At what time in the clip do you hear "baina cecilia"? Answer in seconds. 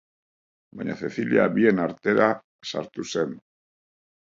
0.79-1.45